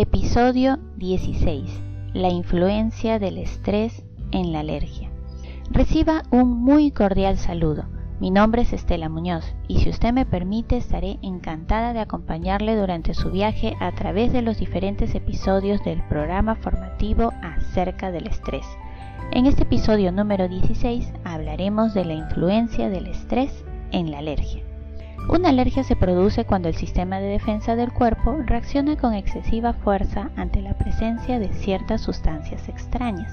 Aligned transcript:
Episodio 0.00 0.78
16. 0.96 1.82
La 2.14 2.28
influencia 2.28 3.18
del 3.18 3.36
estrés 3.38 4.04
en 4.30 4.52
la 4.52 4.60
alergia. 4.60 5.10
Reciba 5.72 6.22
un 6.30 6.50
muy 6.62 6.92
cordial 6.92 7.36
saludo. 7.36 7.86
Mi 8.20 8.30
nombre 8.30 8.62
es 8.62 8.72
Estela 8.72 9.08
Muñoz 9.08 9.44
y 9.66 9.80
si 9.80 9.90
usted 9.90 10.12
me 10.12 10.24
permite 10.24 10.76
estaré 10.76 11.18
encantada 11.22 11.92
de 11.92 12.00
acompañarle 12.00 12.76
durante 12.76 13.12
su 13.12 13.32
viaje 13.32 13.76
a 13.80 13.90
través 13.92 14.32
de 14.32 14.42
los 14.42 14.58
diferentes 14.58 15.14
episodios 15.16 15.82
del 15.82 16.00
programa 16.06 16.54
formativo 16.54 17.32
acerca 17.42 18.12
del 18.12 18.28
estrés. 18.28 18.66
En 19.30 19.44
este 19.44 19.64
episodio 19.64 20.10
número 20.10 20.48
16 20.48 21.12
hablaremos 21.22 21.92
de 21.92 22.06
la 22.06 22.14
influencia 22.14 22.88
del 22.88 23.06
estrés 23.06 23.62
en 23.92 24.10
la 24.10 24.18
alergia. 24.18 24.62
Una 25.28 25.50
alergia 25.50 25.84
se 25.84 25.96
produce 25.96 26.46
cuando 26.46 26.68
el 26.68 26.74
sistema 26.74 27.20
de 27.20 27.26
defensa 27.26 27.76
del 27.76 27.92
cuerpo 27.92 28.38
reacciona 28.46 28.96
con 28.96 29.12
excesiva 29.12 29.74
fuerza 29.74 30.30
ante 30.36 30.62
la 30.62 30.72
presencia 30.78 31.38
de 31.38 31.52
ciertas 31.52 32.00
sustancias 32.00 32.70
extrañas. 32.70 33.30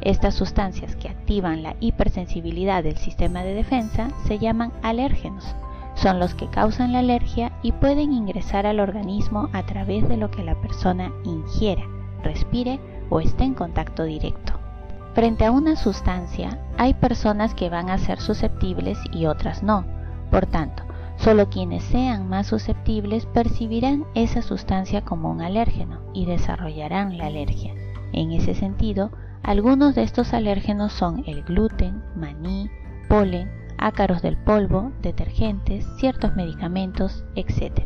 Estas 0.00 0.34
sustancias 0.34 0.96
que 0.96 1.08
activan 1.08 1.62
la 1.62 1.76
hipersensibilidad 1.78 2.82
del 2.82 2.96
sistema 2.96 3.44
de 3.44 3.54
defensa 3.54 4.08
se 4.26 4.40
llaman 4.40 4.72
alérgenos. 4.82 5.54
Son 5.94 6.18
los 6.18 6.34
que 6.34 6.48
causan 6.48 6.92
la 6.92 6.98
alergia 6.98 7.52
y 7.62 7.70
pueden 7.70 8.12
ingresar 8.12 8.66
al 8.66 8.80
organismo 8.80 9.48
a 9.52 9.64
través 9.64 10.08
de 10.08 10.16
lo 10.16 10.32
que 10.32 10.42
la 10.42 10.60
persona 10.60 11.12
ingiera, 11.24 11.84
respire 12.24 12.80
o 13.10 13.20
esté 13.20 13.44
en 13.44 13.54
contacto 13.54 14.02
directo. 14.02 14.60
Frente 15.14 15.44
a 15.44 15.50
una 15.50 15.76
sustancia, 15.76 16.58
hay 16.78 16.94
personas 16.94 17.54
que 17.54 17.68
van 17.68 17.90
a 17.90 17.98
ser 17.98 18.20
susceptibles 18.20 18.98
y 19.12 19.26
otras 19.26 19.62
no. 19.62 19.84
Por 20.30 20.46
tanto, 20.46 20.84
Solo 21.20 21.50
quienes 21.50 21.84
sean 21.84 22.30
más 22.30 22.46
susceptibles 22.46 23.26
percibirán 23.26 24.06
esa 24.14 24.40
sustancia 24.40 25.02
como 25.02 25.30
un 25.30 25.42
alérgeno 25.42 26.00
y 26.14 26.24
desarrollarán 26.24 27.18
la 27.18 27.26
alergia. 27.26 27.74
En 28.14 28.32
ese 28.32 28.54
sentido, 28.54 29.10
algunos 29.42 29.94
de 29.94 30.02
estos 30.02 30.32
alérgenos 30.32 30.94
son 30.94 31.22
el 31.26 31.42
gluten, 31.42 32.02
maní, 32.16 32.70
polen, 33.06 33.50
ácaros 33.76 34.22
del 34.22 34.38
polvo, 34.38 34.92
detergentes, 35.02 35.86
ciertos 35.98 36.34
medicamentos, 36.36 37.26
etc. 37.34 37.80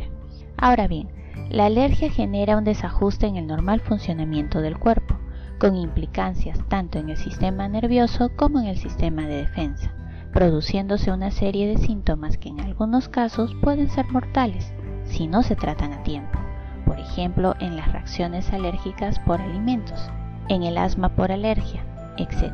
Ahora 0.56 0.86
bien, 0.86 1.08
la 1.50 1.66
alergia 1.66 2.12
genera 2.12 2.56
un 2.56 2.62
desajuste 2.62 3.26
en 3.26 3.34
el 3.34 3.48
normal 3.48 3.80
funcionamiento 3.80 4.60
del 4.60 4.78
cuerpo, 4.78 5.18
con 5.58 5.76
implicancias 5.76 6.58
tanto 6.68 6.98
en 6.98 7.10
el 7.10 7.16
sistema 7.16 7.68
nervioso 7.68 8.30
como 8.36 8.60
en 8.60 8.66
el 8.66 8.78
sistema 8.78 9.22
de 9.22 9.36
defensa 9.36 9.94
produciéndose 10.34 11.12
una 11.12 11.30
serie 11.30 11.68
de 11.68 11.78
síntomas 11.78 12.36
que 12.38 12.48
en 12.48 12.60
algunos 12.60 13.08
casos 13.08 13.54
pueden 13.62 13.88
ser 13.88 14.06
mortales 14.10 14.74
si 15.04 15.28
no 15.28 15.44
se 15.44 15.54
tratan 15.54 15.92
a 15.92 16.02
tiempo, 16.02 16.38
por 16.84 16.98
ejemplo 16.98 17.54
en 17.60 17.76
las 17.76 17.92
reacciones 17.92 18.52
alérgicas 18.52 19.20
por 19.20 19.40
alimentos, 19.40 20.10
en 20.48 20.64
el 20.64 20.76
asma 20.76 21.10
por 21.10 21.30
alergia, 21.30 21.84
etc. 22.16 22.52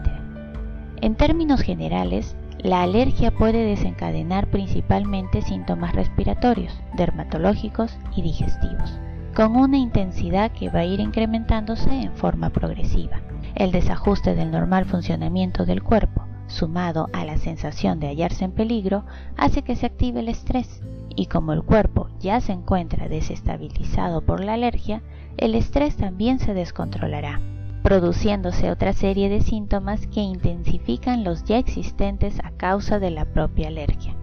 En 1.01 1.15
términos 1.15 1.63
generales, 1.63 2.37
la 2.59 2.83
alergia 2.83 3.31
puede 3.31 3.65
desencadenar 3.65 4.49
principalmente 4.49 5.41
síntomas 5.41 5.95
respiratorios, 5.95 6.79
dermatológicos 6.95 7.97
y 8.15 8.21
digestivos, 8.21 9.01
con 9.41 9.57
una 9.57 9.79
intensidad 9.79 10.53
que 10.53 10.69
va 10.69 10.81
a 10.81 10.85
ir 10.85 11.01
incrementándose 11.01 11.89
en 11.91 12.13
forma 12.13 12.51
progresiva. 12.51 13.23
El 13.55 13.73
desajuste 13.73 14.35
del 14.35 14.51
normal 14.51 14.85
funcionamiento 14.85 15.65
del 15.65 15.83
cuerpo 15.83 16.27
sumado 16.47 17.09
a 17.15 17.25
la 17.25 17.39
sensación 17.39 18.01
de 18.01 18.09
hallarse 18.09 18.45
en 18.45 18.53
peligro, 18.53 19.07
hace 19.39 19.63
que 19.63 19.77
se 19.77 19.87
active 19.87 20.21
el 20.21 20.29
estrés. 20.29 20.83
Y 21.17 21.25
como 21.25 21.55
el 21.55 21.63
cuerpo 21.63 22.11
ya 22.21 22.43
se 22.43 22.53
encuentra 22.53 23.09
desestabilizado 23.09 24.21
por 24.21 24.45
la 24.45 24.53
alergia, 24.53 25.03
el 25.39 25.55
estrés 25.55 25.97
también 25.97 26.39
se 26.39 26.53
descontrolará, 26.53 27.41
produciéndose 27.83 28.71
otra 28.71 28.93
serie 28.93 29.31
de 29.31 29.41
síntomas 29.41 30.07
que 30.07 30.21
intensifican 30.21 31.25
los 31.25 31.45
ya 31.45 31.57
existentes 31.57 32.39
a 32.45 32.51
causa 32.51 32.99
de 32.99 33.11
la 33.11 33.25
propia 33.25 33.69
alergia. 33.69 34.15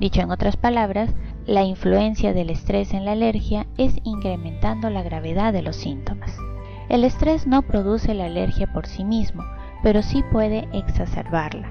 Dicho 0.00 0.20
en 0.20 0.32
otras 0.32 0.56
palabras, 0.56 1.14
la 1.46 1.62
influencia 1.62 2.32
del 2.32 2.48
estrés 2.48 2.94
en 2.94 3.04
la 3.04 3.12
alergia 3.12 3.66
es 3.76 3.94
incrementando 4.04 4.88
la 4.88 5.02
gravedad 5.02 5.52
de 5.52 5.60
los 5.60 5.76
síntomas. 5.76 6.34
El 6.88 7.04
estrés 7.04 7.46
no 7.46 7.62
produce 7.62 8.14
la 8.14 8.26
alergia 8.26 8.72
por 8.72 8.86
sí 8.86 9.04
mismo, 9.04 9.44
pero 9.82 10.00
sí 10.00 10.24
puede 10.32 10.66
exacerbarla. 10.72 11.70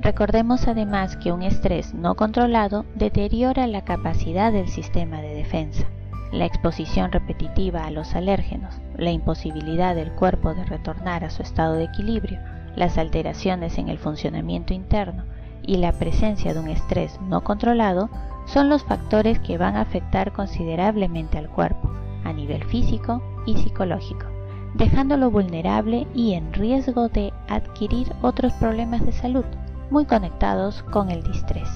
Recordemos 0.00 0.68
además 0.68 1.16
que 1.16 1.32
un 1.32 1.42
estrés 1.42 1.94
no 1.94 2.14
controlado 2.14 2.84
deteriora 2.94 3.66
la 3.66 3.84
capacidad 3.84 4.52
del 4.52 4.68
sistema 4.68 5.20
de 5.20 5.34
defensa. 5.34 5.84
La 6.30 6.44
exposición 6.44 7.10
repetitiva 7.10 7.84
a 7.84 7.90
los 7.90 8.14
alérgenos, 8.14 8.80
la 8.96 9.10
imposibilidad 9.10 9.96
del 9.96 10.12
cuerpo 10.12 10.54
de 10.54 10.64
retornar 10.64 11.24
a 11.24 11.30
su 11.30 11.42
estado 11.42 11.74
de 11.74 11.84
equilibrio, 11.84 12.38
las 12.76 12.98
alteraciones 12.98 13.78
en 13.78 13.88
el 13.88 13.98
funcionamiento 13.98 14.74
interno 14.74 15.24
y 15.62 15.76
la 15.76 15.92
presencia 15.92 16.54
de 16.54 16.60
un 16.60 16.68
estrés 16.68 17.20
no 17.28 17.42
controlado 17.42 18.08
son 18.46 18.68
los 18.68 18.84
factores 18.84 19.38
que 19.40 19.58
van 19.58 19.76
a 19.76 19.82
afectar 19.82 20.32
considerablemente 20.32 21.38
al 21.38 21.48
cuerpo 21.48 21.90
a 22.24 22.32
nivel 22.32 22.64
físico 22.64 23.22
y 23.46 23.56
psicológico 23.56 24.26
dejándolo 24.74 25.30
vulnerable 25.30 26.06
y 26.14 26.34
en 26.34 26.52
riesgo 26.52 27.08
de 27.08 27.32
adquirir 27.48 28.12
otros 28.22 28.52
problemas 28.54 29.04
de 29.04 29.12
salud 29.12 29.44
muy 29.90 30.04
conectados 30.04 30.82
con 30.84 31.10
el 31.10 31.22
distrés. 31.22 31.68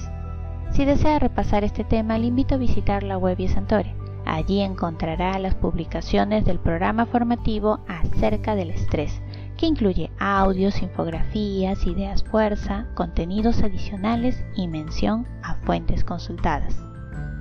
Si 0.71 0.85
desea 0.85 1.19
repasar 1.19 1.63
este 1.63 1.83
tema, 1.83 2.17
le 2.17 2.27
invito 2.27 2.55
a 2.55 2.59
visitar 2.59 3.03
la 3.03 3.17
web 3.17 3.37
Santore. 3.47 3.95
Allí 4.25 4.61
encontrará 4.61 5.37
las 5.37 5.55
publicaciones 5.55 6.45
del 6.45 6.59
programa 6.59 7.05
formativo 7.05 7.79
acerca 7.87 8.55
del 8.55 8.69
estrés, 8.69 9.21
que 9.63 9.67
incluye 9.67 10.11
audios, 10.19 10.81
infografías, 10.81 11.87
ideas 11.87 12.21
fuerza, 12.21 12.85
contenidos 12.95 13.63
adicionales 13.63 14.43
y 14.57 14.67
mención 14.67 15.25
a 15.41 15.55
fuentes 15.63 16.03
consultadas. 16.03 16.83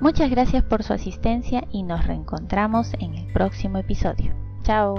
Muchas 0.00 0.31
gracias 0.31 0.62
por 0.62 0.84
su 0.84 0.93
asistencia 0.93 1.65
y 1.72 1.83
nos 1.83 2.06
reencontramos 2.06 2.94
en 3.00 3.15
el 3.15 3.33
próximo 3.33 3.78
episodio. 3.78 4.33
Chao. 4.62 4.94